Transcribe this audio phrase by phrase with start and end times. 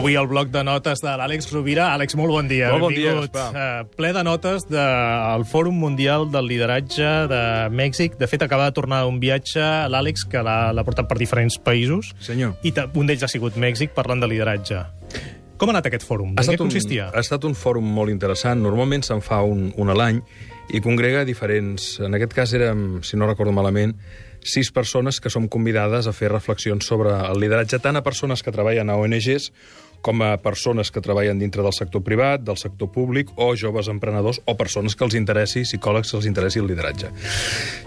[0.00, 1.90] Avui el bloc de notes de l'Àlex Rovira.
[1.92, 2.70] Àlex, molt bon dia.
[2.72, 3.34] Molt bon dia, Benvingut.
[3.36, 8.14] Eh, ple de notes del Fòrum Mundial del Lideratge de Mèxic.
[8.16, 9.60] De fet, acaba de tornar d'un viatge
[9.92, 12.14] l'Àlex, que l'ha portat per diferents països.
[12.24, 12.54] Senyor.
[12.64, 14.80] I un d'ells ha sigut Mèxic, parlant de lideratge.
[15.60, 16.32] Com ha anat aquest fòrum?
[16.32, 17.10] Ha De què estat, un, consistia?
[17.12, 18.64] ha estat un fòrum molt interessant.
[18.64, 20.22] Normalment se'n fa un, un a l'any
[20.72, 21.98] i congrega diferents...
[22.00, 23.92] En aquest cas érem, si no recordo malament,
[24.40, 28.54] sis persones que som convidades a fer reflexions sobre el lideratge, tant a persones que
[28.54, 29.50] treballen a ONGs
[30.00, 34.40] com a persones que treballen dintre del sector privat, del sector públic, o joves emprenedors,
[34.48, 37.12] o persones que els interessi, psicòlegs que els interessi el lideratge.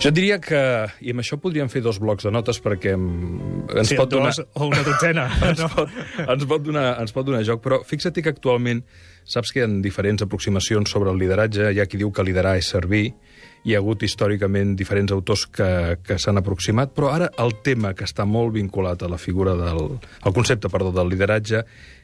[0.04, 0.62] Jo diria que,
[1.02, 4.34] i amb això podríem fer dos blocs de notes perquè ens Sí, pot donar...
[4.54, 5.26] o una dotzena.
[5.50, 5.72] ens, no?
[5.74, 8.84] pot, ens, pot donar, ens pot donar joc, però fixa't que actualment
[9.26, 12.58] saps que hi ha diferents aproximacions sobre el lideratge, hi ha qui diu que liderar
[12.60, 13.08] és servir,
[13.64, 18.08] hi ha hagut històricament diferents autors que, que s'han aproximat, però ara el tema que
[18.08, 20.00] està molt vinculat a la figura del...
[20.02, 21.64] el concepte, perdó, del lideratge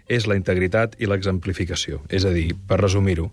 [0.10, 2.04] és la integritat i l'exemplificació.
[2.10, 3.28] És a dir, per resumir-ho,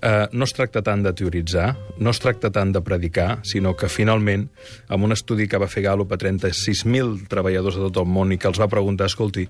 [0.00, 3.90] eh, no es tracta tant de teoritzar, no es tracta tant de predicar, sinó que
[3.92, 4.46] finalment,
[4.88, 8.38] amb un estudi que va fer Gallup a 36.000 treballadors de tot el món i
[8.38, 9.48] que els va preguntar, escolti,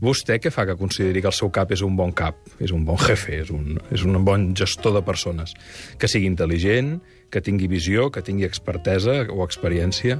[0.00, 2.86] vostè què fa que consideri que el seu cap és un bon cap, és un
[2.86, 5.54] bon jefe, és un, és un bon gestor de persones?
[5.98, 6.96] Que sigui intel·ligent,
[7.32, 10.18] que tingui visió, que tingui expertesa o experiència,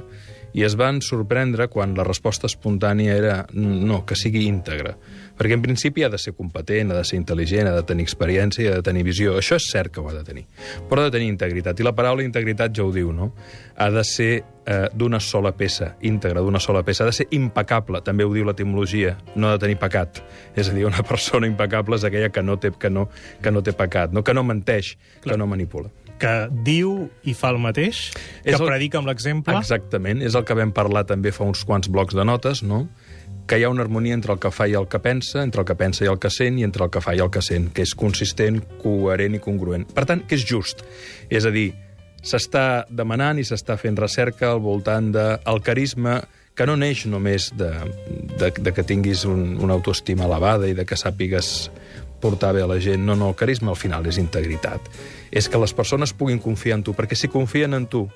[0.53, 4.95] i es van sorprendre quan la resposta espontània era no, que sigui íntegre.
[5.33, 8.63] Perquè en principi ha de ser competent, ha de ser intel·ligent, ha de tenir experiència
[8.63, 9.33] i ha de tenir visió.
[9.39, 10.45] Això és cert que ho ha de tenir.
[10.89, 11.81] Però ha de tenir integritat.
[11.81, 13.31] I la paraula integritat ja ho diu, no?
[13.81, 17.01] Ha de ser eh, d'una sola peça, íntegra, d'una sola peça.
[17.03, 19.17] Ha de ser impecable, també ho diu l'etimologia.
[19.33, 20.21] No ha de tenir pecat.
[20.53, 23.09] És a dir, una persona impecable és aquella que no té, que no,
[23.41, 24.21] que no té pecat, no?
[24.21, 24.93] que no menteix,
[25.25, 25.89] que no manipula.
[26.21, 28.11] Que diu i fa el mateix,
[28.43, 29.55] que És el- predica amb l'exemple.
[29.57, 32.87] Exactament, és el que vam parlar també fa uns quants blocs de notes, no?
[33.47, 35.67] que hi ha una harmonia entre el que fa i el que pensa, entre el
[35.67, 37.73] que pensa i el que sent, i entre el que fa i el que sent,
[37.75, 39.83] que és consistent, coherent i congruent.
[39.93, 40.85] Per tant, que és just.
[41.29, 41.73] És a dir,
[42.23, 46.21] s'està demanant i s'està fent recerca al voltant del de carisma
[46.55, 47.71] que no neix només de,
[48.39, 51.69] de, de que tinguis un, una autoestima elevada i de que sàpigues
[52.23, 53.03] portar bé a la gent.
[53.03, 54.87] No, no, carisma al final és integritat.
[55.31, 58.07] És que les persones puguin confiar en tu, perquè si confien en tu,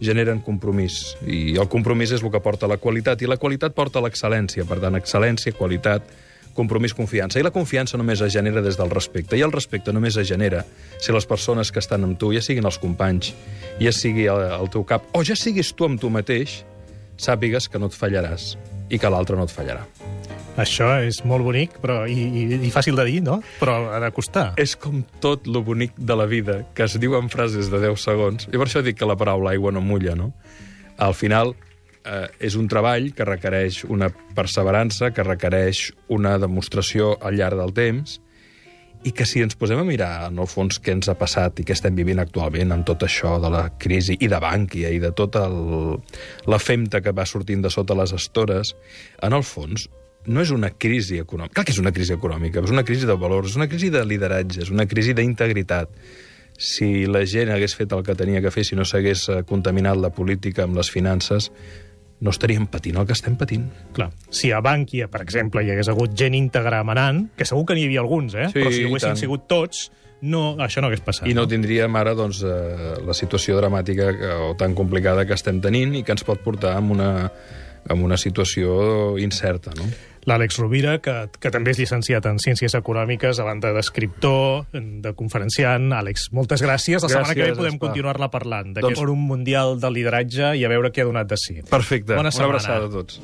[0.00, 1.16] generen compromís.
[1.24, 4.66] I el compromís és el que porta la qualitat, i la qualitat porta l'excel·lència.
[4.68, 6.08] Per tant, excel·lència, qualitat,
[6.56, 7.38] compromís, confiança.
[7.40, 10.64] I la confiança només es genera des del respecte, i el respecte només es genera
[10.98, 13.32] si les persones que estan amb tu, ja siguin els companys,
[13.80, 16.62] ja sigui el, el teu cap, o ja siguis tu amb tu mateix,
[17.20, 18.54] sàpigues que no et fallaràs
[18.90, 19.86] i que l'altre no et fallarà.
[20.58, 23.38] Això és molt bonic però, i, i, i fàcil de dir, no?
[23.60, 24.50] Però ha de costar.
[24.60, 28.02] És com tot lo bonic de la vida, que es diu en frases de 10
[28.02, 28.48] segons.
[28.50, 30.32] I per això dic que la paraula aigua no mulla, no?
[31.00, 31.54] Al final,
[32.04, 37.72] eh, és un treball que requereix una perseverança, que requereix una demostració al llarg del
[37.76, 38.18] temps,
[39.00, 41.64] i que si ens posem a mirar, en el fons, què ens ha passat i
[41.64, 45.12] què estem vivint actualment amb tot això de la crisi i de Bànquia i de
[45.16, 45.96] tota el,
[46.44, 48.74] la femta que va sortint de sota les estores,
[49.24, 49.88] en el fons,
[50.26, 51.54] no és una crisi econòmica.
[51.58, 54.02] Clar que és una crisi econòmica, és una crisi de valors, és una crisi de
[54.04, 55.92] lideratge, és una crisi d'integritat.
[56.60, 59.96] Si la gent hagués fet el que tenia que fer, si no s'hagués eh, contaminat
[59.96, 61.48] la política amb les finances,
[62.20, 63.64] no estaríem patint el que estem patint.
[63.96, 67.78] Clar, si a Bànquia, per exemple, hi hagués hagut gent íntegra manant, que segur que
[67.78, 68.50] n'hi havia alguns, eh?
[68.52, 69.22] Sí, però si ho haguessin tant.
[69.22, 69.86] sigut tots,
[70.20, 71.30] no, això no hagués passat.
[71.30, 75.62] I no tindríem ara doncs, eh, la situació dramàtica que, o tan complicada que estem
[75.64, 77.10] tenint i que ens pot portar a una,
[77.88, 79.72] a una situació incerta.
[79.78, 79.88] No?
[80.28, 85.86] L'Àlex Rovira, que, que també és llicenciat en Ciències Econòmiques, a banda d'escriptor, de conferenciant.
[85.96, 87.00] Àlex, moltes gràcies.
[87.00, 90.64] La setmana que ve Gràcies, podem continuar-la parlant d'aquest Doncs- Fòrum Mundial del Lideratge i
[90.66, 91.56] a veure què ha donat de si.
[91.70, 92.12] Perfecte.
[92.12, 92.52] Bona Una setmana.
[92.52, 93.16] abraçada a tots.